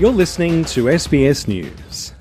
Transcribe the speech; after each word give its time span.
You're 0.00 0.10
listening 0.12 0.64
to 0.72 0.84
SBS 0.84 1.46
News. 1.46 2.14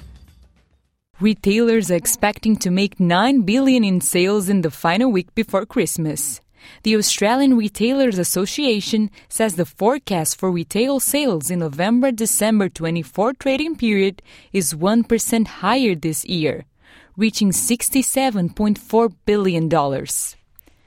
Retailers 1.21 1.89
are 1.89 1.95
expecting 1.95 2.57
to 2.57 2.69
make 2.69 2.99
9 2.99 3.43
billion 3.43 3.85
in 3.85 4.01
sales 4.01 4.49
in 4.49 4.63
the 4.63 4.69
final 4.69 5.09
week 5.09 5.33
before 5.33 5.65
Christmas. 5.65 6.41
The 6.83 6.97
Australian 6.97 7.55
Retailers 7.55 8.19
Association 8.19 9.09
says 9.29 9.55
the 9.55 9.63
forecast 9.63 10.37
for 10.37 10.51
retail 10.51 10.99
sales 10.99 11.49
in 11.49 11.59
November 11.59 12.11
December 12.11 12.67
24 12.67 13.35
trading 13.39 13.77
period 13.77 14.21
is 14.51 14.73
1% 14.73 15.47
higher 15.47 15.95
this 15.95 16.25
year, 16.25 16.65
reaching 17.15 17.51
$67.4 17.51 19.13
billion. 19.25 19.69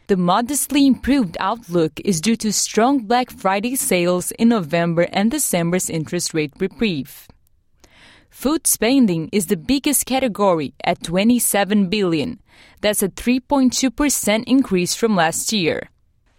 The 0.09 0.17
modestly 0.17 0.87
improved 0.87 1.37
outlook 1.39 2.01
is 2.05 2.21
due 2.21 2.35
to 2.37 2.53
strong 2.53 3.05
Black 3.07 3.31
Friday 3.31 3.77
sales 3.77 4.33
in 4.33 4.49
November 4.49 5.07
and 5.13 5.31
December's 5.31 5.89
interest 5.89 6.35
rate 6.35 6.53
reprieve. 6.59 7.29
Food 8.29 8.67
spending 8.67 9.29
is 9.31 9.47
the 9.47 9.57
biggest 9.57 10.05
category 10.07 10.75
at 10.83 11.05
27 11.05 11.89
billion. 11.89 12.41
That's 12.81 13.03
a 13.03 13.09
3.2% 13.11 14.45
increase 14.47 14.95
from 14.95 15.15
last 15.15 15.53
year. 15.53 15.89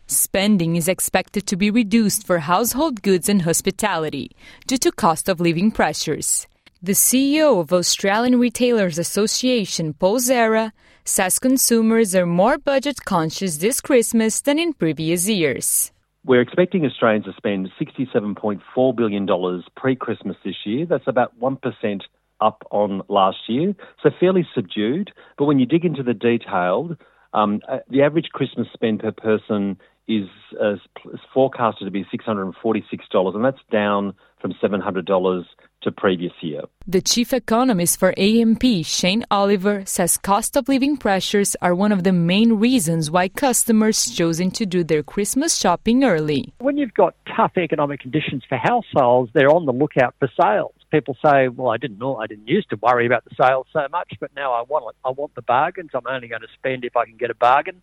Spending 0.08 0.75
is 0.75 0.89
expected 0.89 1.48
to 1.48 1.55
be 1.55 1.72
reduced 1.72 2.27
for 2.27 2.39
household 2.39 3.02
goods 3.02 3.30
and 3.30 3.44
hospitality 3.44 4.31
due 4.67 4.77
to 4.80 4.91
cost 4.91 5.30
of 5.30 5.39
living 5.39 5.72
pressures. 5.72 6.48
The 6.86 6.92
CEO 6.92 7.62
of 7.62 7.72
Australian 7.72 8.42
Retailers 8.42 9.00
Association, 9.00 9.94
Paul 9.94 10.20
Zahra, 10.20 10.73
says 11.06 11.40
consumers 11.40 12.14
are 12.14 12.26
more 12.26 12.58
budget 12.58 13.06
conscious 13.06 13.59
this 13.59 13.80
Christmas 13.80 14.42
than 14.42 14.59
in 14.59 14.73
previous 14.73 15.30
years. 15.30 15.94
We're 16.26 16.42
expecting 16.42 16.86
Australians 16.86 17.23
to 17.23 17.34
spend 17.38 17.70
$67.4 17.80 18.96
billion 18.98 19.64
pre 19.78 19.96
Christmas 19.96 20.36
this 20.44 20.58
year. 20.66 20.86
That's 20.86 21.08
about 21.08 21.40
1% 21.40 22.02
up 22.42 22.67
on 22.70 23.02
last 23.08 23.38
year, 23.47 23.73
so 24.02 24.09
fairly 24.20 24.45
subdued. 24.53 25.14
But 25.38 25.45
when 25.45 25.59
you 25.59 25.66
dig 25.66 25.86
into 25.86 26.03
the 26.03 26.14
detail, 26.14 26.97
um, 27.31 27.62
uh, 27.66 27.78
the 27.90 28.02
average 28.02 28.28
Christmas 28.34 28.68
spend 28.73 29.00
per 29.00 29.14
person 29.14 29.80
is, 30.09 30.28
uh, 30.62 30.73
is 30.73 31.22
forecasted 31.34 31.86
to 31.88 31.92
be 31.92 32.06
$646, 32.14 33.36
and 33.36 33.45
that's 33.45 33.62
down 33.72 34.16
from 34.42 34.53
$700 34.62 35.45
to 35.84 35.92
previous 35.92 36.34
year. 36.42 36.62
The 36.88 37.02
chief 37.02 37.34
economist 37.34 38.00
for 38.00 38.14
AMP, 38.17 38.64
Shane 38.84 39.26
Oliver, 39.31 39.84
says 39.86 40.17
cost 40.17 40.58
of 40.58 40.67
living 40.67 40.98
pressures 40.98 41.56
are 41.62 41.75
one 41.75 41.92
of 41.92 42.03
the 42.03 42.12
main 42.12 42.53
reasons 42.53 43.09
why 43.09 43.30
customers 43.30 44.09
chosen 44.09 44.52
to 44.52 44.66
do 44.66 44.84
their 44.84 45.03
Christmas 45.03 45.58
shopping 45.58 46.03
early. 46.03 46.53
When 46.59 46.78
you've 46.78 46.94
got 46.94 47.16
tough 47.36 47.58
economic 47.58 48.02
conditions 48.02 48.44
for 48.48 48.58
households, 48.58 49.31
they're 49.34 49.53
on 49.53 49.66
the 49.66 49.73
lookout 49.73 50.16
for 50.20 50.30
sales. 50.40 50.73
People 50.92 51.17
say, 51.25 51.48
"Well, 51.48 51.70
I 51.70 51.78
didn't 51.78 51.97
know, 51.97 52.18
I 52.18 52.28
didn't 52.28 52.47
used 52.47 52.70
to 52.70 52.75
worry 52.78 53.06
about 53.06 53.23
the 53.25 53.36
sales 53.36 53.68
so 53.73 53.88
much, 53.92 54.14
but 54.20 54.31
now 54.36 54.53
I 54.53 54.62
want 54.62 54.95
I 55.03 55.09
want 55.09 55.34
the 55.36 55.42
bargains. 55.42 55.92
I'm 55.94 56.08
only 56.08 56.28
going 56.28 56.42
to 56.42 56.53
spend 56.53 56.86
if 56.86 56.95
I 56.95 57.06
can 57.06 57.18
get 57.18 57.31
a 57.31 57.36
bargain." 57.36 57.81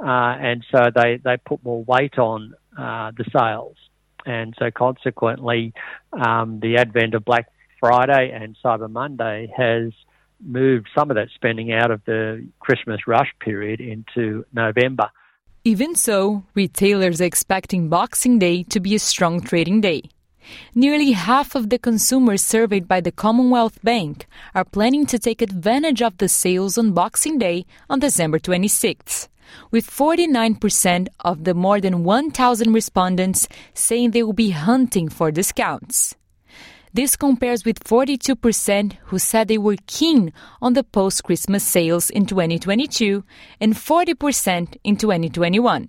Uh, 0.00 0.36
and 0.40 0.64
so 0.70 0.90
they, 0.94 1.20
they 1.24 1.36
put 1.44 1.62
more 1.64 1.82
weight 1.84 2.18
on 2.18 2.54
uh, 2.78 3.10
the 3.16 3.24
sales. 3.36 3.76
And 4.26 4.54
so 4.58 4.70
consequently, 4.70 5.72
um, 6.12 6.60
the 6.60 6.76
advent 6.76 7.14
of 7.14 7.24
Black 7.24 7.48
Friday 7.80 8.30
and 8.32 8.56
Cyber 8.64 8.90
Monday 8.90 9.52
has 9.56 9.92
moved 10.40 10.88
some 10.96 11.10
of 11.10 11.16
that 11.16 11.28
spending 11.34 11.72
out 11.72 11.90
of 11.90 12.04
the 12.04 12.46
Christmas 12.60 13.06
rush 13.06 13.32
period 13.40 13.80
into 13.80 14.44
November. 14.52 15.10
Even 15.64 15.94
so, 15.94 16.44
retailers 16.54 17.20
are 17.20 17.24
expecting 17.24 17.88
Boxing 17.88 18.38
Day 18.38 18.62
to 18.64 18.80
be 18.80 18.94
a 18.94 18.98
strong 18.98 19.40
trading 19.40 19.80
day. 19.80 20.02
Nearly 20.74 21.12
half 21.12 21.54
of 21.54 21.68
the 21.68 21.78
consumers 21.78 22.42
surveyed 22.42 22.88
by 22.88 23.00
the 23.00 23.12
Commonwealth 23.12 23.82
Bank 23.82 24.26
are 24.54 24.64
planning 24.64 25.04
to 25.06 25.18
take 25.18 25.42
advantage 25.42 26.00
of 26.00 26.16
the 26.18 26.28
sales 26.28 26.78
on 26.78 26.92
Boxing 26.92 27.38
Day 27.38 27.66
on 27.90 27.98
December 27.98 28.38
26th 28.38 29.28
with 29.70 29.90
49% 29.90 31.08
of 31.20 31.44
the 31.44 31.54
more 31.54 31.80
than 31.80 32.04
1,000 32.04 32.72
respondents 32.72 33.48
saying 33.74 34.10
they 34.10 34.22
will 34.22 34.32
be 34.32 34.50
hunting 34.50 35.08
for 35.08 35.30
discounts. 35.30 36.14
This 36.92 37.16
compares 37.16 37.64
with 37.64 37.84
42% 37.84 38.96
who 39.04 39.18
said 39.18 39.48
they 39.48 39.58
were 39.58 39.76
keen 39.86 40.32
on 40.60 40.72
the 40.72 40.82
post 40.82 41.24
Christmas 41.24 41.62
sales 41.62 42.10
in 42.10 42.26
2022 42.26 43.24
and 43.60 43.74
40% 43.74 44.76
in 44.84 44.96
2021. 44.96 45.88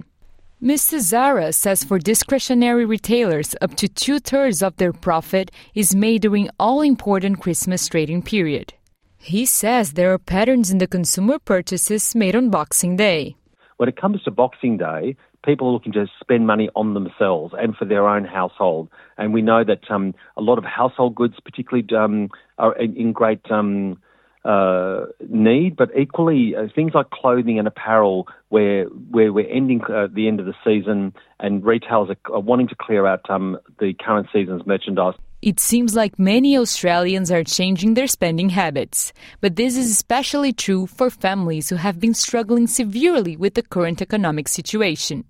Mr. 0.61 0.99
Zahra 0.99 1.53
says 1.53 1.85
for 1.85 1.99
discretionary 1.99 2.83
retailers, 2.83 3.55
up 3.61 3.75
to 3.75 3.87
two 3.87 4.19
thirds 4.19 4.61
of 4.61 4.75
their 4.75 4.91
profit 4.91 5.51
is 5.73 5.95
made 5.95 6.21
during 6.21 6.49
all 6.59 6.81
important 6.81 7.39
Christmas 7.39 7.87
trading 7.87 8.21
period. 8.21 8.73
He 9.17 9.45
says 9.45 9.93
there 9.93 10.11
are 10.11 10.17
patterns 10.17 10.69
in 10.69 10.79
the 10.79 10.87
consumer 10.87 11.39
purchases 11.39 12.13
made 12.13 12.35
on 12.35 12.49
Boxing 12.49 12.97
Day. 12.97 13.37
When 13.79 13.87
it 13.87 13.95
comes 13.95 14.21
to 14.23 14.31
Boxing 14.31 14.75
Day, 14.75 15.15
people 15.45 15.69
are 15.69 15.71
looking 15.71 15.93
to 15.93 16.05
spend 16.19 16.45
money 16.45 16.69
on 16.75 16.95
themselves 16.95 17.53
and 17.57 17.73
for 17.77 17.85
their 17.85 18.09
own 18.09 18.25
household. 18.25 18.89
And 19.17 19.33
we 19.33 19.41
know 19.41 19.63
that 19.63 19.89
um, 19.89 20.13
a 20.35 20.41
lot 20.41 20.57
of 20.57 20.65
household 20.65 21.15
goods, 21.15 21.35
particularly, 21.45 21.87
um, 21.95 22.27
are 22.57 22.75
in 22.75 23.13
great 23.13 23.49
um, 23.49 23.97
uh, 24.43 25.05
need, 25.29 25.77
but 25.77 25.91
equally 25.97 26.57
uh, 26.57 26.67
things 26.75 26.91
like 26.93 27.09
clothing 27.09 27.57
and 27.57 27.69
apparel, 27.69 28.27
where 28.49 28.83
where 28.87 29.31
we're 29.31 29.49
ending 29.49 29.81
uh, 29.85 30.07
the 30.13 30.27
end 30.27 30.41
of 30.41 30.45
the 30.45 30.55
season 30.61 31.13
and 31.39 31.63
retailers 31.63 32.17
are, 32.33 32.39
wanting 32.41 32.67
to 32.67 32.75
clear 32.75 33.07
out 33.07 33.29
um, 33.29 33.57
the 33.79 33.93
current 33.93 34.27
season's 34.33 34.65
merchandise. 34.65 35.13
It 35.41 35.59
seems 35.59 35.95
like 35.95 36.19
many 36.19 36.57
Australians 36.57 37.31
are 37.31 37.45
changing 37.45 37.93
their 37.93 38.07
spending 38.07 38.49
habits, 38.49 39.13
but 39.39 39.55
this 39.55 39.77
is 39.77 39.89
especially 39.89 40.51
true 40.51 40.85
for 40.85 41.09
families 41.09 41.69
who 41.69 41.77
have 41.77 41.97
been 41.97 42.13
struggling 42.13 42.67
severely 42.67 43.37
with 43.37 43.53
the 43.53 43.61
current 43.63 44.01
economic 44.01 44.49
situation. 44.49 45.23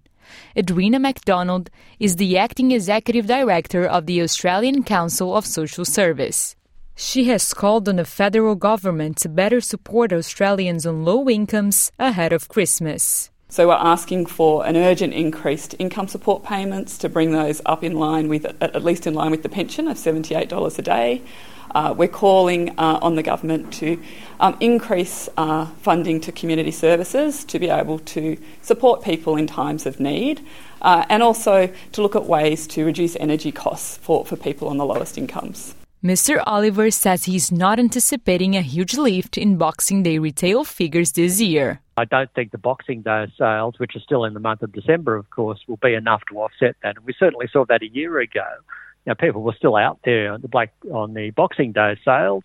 Edwina 0.58 0.98
MacDonald 1.00 1.69
is 2.00 2.16
the 2.16 2.40
acting 2.40 2.72
executive 2.72 3.28
director 3.28 3.86
of 3.86 4.08
the 4.08 4.22
Australian 4.24 4.84
Council 4.84 5.36
of 5.36 5.46
Social 5.46 5.86
Service. 5.86 6.56
She 6.96 7.25
has 7.25 7.53
called 7.53 7.88
on 7.88 7.98
the 7.98 8.06
federal 8.06 8.56
government 8.56 9.18
to 9.18 9.30
better 9.30 9.62
support 9.62 10.12
Australians 10.12 10.88
on 10.88 11.06
low 11.06 11.30
incomes 11.30 11.92
ahead 12.00 12.34
of 12.34 12.48
Christmas. 12.48 13.30
So 13.52 13.68
we're 13.68 13.74
asking 13.74 14.28
for 14.28 14.64
an 14.64 14.78
urgent 14.78 15.12
increase 15.12 15.68
to 15.70 15.78
income 15.78 16.08
support 16.08 16.44
payments 16.44 17.00
to 17.00 17.10
bring 17.10 17.32
those 17.32 17.64
up 17.66 17.84
in 17.84 17.98
line 17.98 18.30
with, 18.30 18.46
at 18.62 18.84
least 18.84 19.08
in 19.08 19.16
line 19.16 19.32
with 19.32 19.42
the 19.42 19.50
pension 19.50 19.88
of 19.88 19.98
$78 19.98 20.78
a 20.78 20.82
day. 20.84 21.24
Uh, 21.74 21.96
we're 21.98 22.08
calling 22.08 22.70
uh, 22.78 23.00
on 23.02 23.16
the 23.16 23.24
government 23.24 23.74
to 23.74 24.00
um, 24.40 24.56
increase 24.60 25.30
uh, 25.38 25.66
funding 25.82 26.22
to 26.22 26.32
community 26.32 26.70
services 26.70 27.44
to 27.46 27.58
be 27.58 27.70
able 27.70 27.98
to 28.00 28.38
support 28.62 29.04
people 29.04 29.36
in 29.36 29.48
times 29.48 29.88
of 29.88 30.00
need 30.00 30.46
uh, 30.84 31.06
and 31.10 31.24
also 31.24 31.72
to 31.92 32.02
look 32.04 32.16
at 32.16 32.26
ways 32.26 32.68
to 32.68 32.86
reduce 32.86 33.16
energy 33.16 33.52
costs 33.52 33.98
for, 33.98 34.26
for 34.26 34.36
people 34.36 34.68
on 34.68 34.78
the 34.78 34.86
lowest 34.86 35.18
incomes. 35.18 35.74
Mr. 36.04 36.42
Oliver 36.46 36.92
says 36.92 37.26
he's 37.26 37.52
not 37.52 37.78
anticipating 37.78 38.56
a 38.56 38.62
huge 38.62 38.98
lift 38.98 39.38
in 39.38 39.58
Boxing 39.58 40.02
Day 40.02 40.18
retail 40.18 40.64
figures 40.64 41.12
this 41.12 41.42
year. 41.42 41.81
I 42.00 42.06
don't 42.06 42.34
think 42.34 42.52
the 42.52 42.58
Boxing 42.58 43.02
Day 43.02 43.28
sales, 43.38 43.76
which 43.78 43.96
are 43.96 44.00
still 44.00 44.24
in 44.24 44.34
the 44.34 44.40
month 44.40 44.62
of 44.62 44.72
December, 44.72 45.16
of 45.16 45.30
course, 45.30 45.60
will 45.68 45.78
be 45.78 45.94
enough 45.94 46.22
to 46.30 46.40
offset 46.40 46.76
that. 46.82 46.96
And 46.96 47.06
we 47.06 47.14
certainly 47.18 47.48
saw 47.52 47.66
that 47.66 47.82
a 47.82 47.88
year 47.88 48.20
ago. 48.20 48.48
People 49.20 49.42
were 49.42 49.56
still 49.58 49.76
out 49.76 50.00
there 50.06 50.32
on 50.32 50.42
the 50.42 50.48
Black 50.48 50.72
on 50.92 51.16
the 51.16 51.32
Boxing 51.32 51.72
Day 51.72 51.98
sales, 52.06 52.44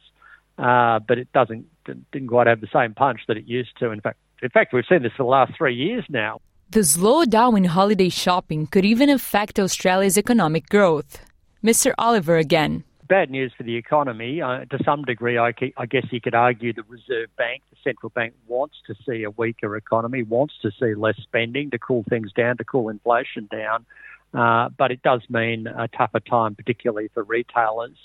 uh, 0.57 0.99
but 0.99 1.19
it 1.19 1.31
doesn't 1.33 1.67
didn't 1.85 2.29
quite 2.29 2.47
have 2.47 2.63
the 2.63 2.69
same 2.73 2.95
punch 2.95 3.21
that 3.29 3.37
it 3.37 3.47
used 3.47 3.77
to. 3.81 3.91
In 3.91 4.01
fact, 4.01 4.17
in 4.43 4.49
fact, 4.49 4.73
we've 4.73 4.85
seen 4.89 5.03
this 5.03 5.13
for 5.13 5.25
the 5.25 5.29
last 5.29 5.53
three 5.59 5.75
years 5.75 6.05
now. 6.09 6.41
The 6.71 6.81
slowdown 6.81 7.59
in 7.59 7.65
holiday 7.65 8.09
shopping 8.09 8.67
could 8.67 8.87
even 8.87 9.11
affect 9.11 9.61
Australia's 9.61 10.17
economic 10.17 10.71
growth. 10.71 11.21
Mr. 11.63 11.93
Oliver 11.99 12.39
again 12.39 12.85
bad 13.07 13.31
news 13.31 13.53
for 13.57 13.63
the 13.63 13.77
economy. 13.77 14.41
Uh, 14.41 14.65
to 14.67 14.79
some 14.85 15.03
degree, 15.03 15.39
I, 15.39 15.53
I, 15.77 15.87
guess 15.87 16.07
you 16.11 16.21
could 16.21 16.35
argue 16.35 16.73
the 16.73 16.83
Reserve 16.89 17.29
Bank, 17.37 17.63
the 17.71 17.77
central 17.85 18.11
bank, 18.11 18.35
wants 18.47 18.77
to 18.87 18.95
see 19.07 19.25
a 19.25 19.31
weaker 19.31 19.77
economy, 19.77 20.23
wants 20.23 20.55
to 20.63 20.71
see 20.81 20.95
less 20.95 21.17
spending 21.23 21.71
to 21.71 21.79
cool 21.79 22.05
things 22.09 22.33
down, 22.33 22.57
to 22.57 22.65
cool 22.65 22.89
inflation 22.89 23.49
down. 23.51 23.87
Uh, 24.33 24.69
but 24.77 24.91
it 24.91 25.03
does 25.03 25.23
mean 25.29 25.67
a 25.67 25.89
tougher 25.89 26.21
time, 26.21 26.55
particularly 26.55 27.09
for 27.15 27.23
retailers, 27.23 27.97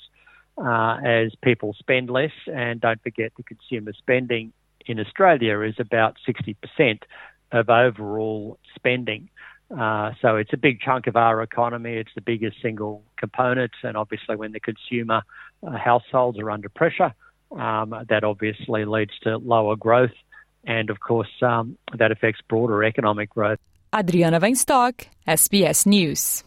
uh, 0.58 0.98
as 1.04 1.34
people 1.42 1.76
spend 1.80 2.10
less. 2.10 2.32
And 2.46 2.80
don't 2.80 3.02
forget, 3.02 3.32
the 3.36 3.44
consumer 3.44 3.94
spending 3.98 4.54
in 4.86 5.00
Australia 5.00 5.62
is 5.62 5.76
about 5.80 6.18
60% 6.28 7.02
of 7.52 7.70
overall 7.70 8.60
spending. 8.76 9.30
Uh, 9.76 10.12
so 10.22 10.36
it's 10.36 10.52
a 10.54 10.58
big 10.58 10.80
chunk 10.82 11.08
of 11.08 11.16
our 11.16 11.42
economy. 11.42 11.94
It's 11.94 12.12
the 12.16 12.22
biggest 12.22 12.58
single 12.62 13.04
component. 13.18 13.72
And 13.84 13.96
obviously, 13.96 14.36
when 14.36 14.52
the 14.52 14.60
consumer 14.60 15.22
uh, 15.66 15.78
households 15.78 16.40
are 16.40 16.50
under 16.50 16.70
pressure, 16.70 17.14
um, 17.52 17.94
that 18.10 18.24
obviously 18.24 18.86
leads 18.86 19.18
to 19.24 19.38
lower 19.38 19.76
growth. 19.76 20.16
And 20.66 20.90
of 20.90 21.00
course, 21.00 21.30
um, 21.42 21.78
that 21.98 22.12
affects 22.12 22.42
broader 22.48 22.84
economic 22.84 23.30
growth. 23.30 23.60
Adriana 23.96 24.40
Weinstock, 24.40 25.08
SBS 25.28 25.86
News. 25.86 26.44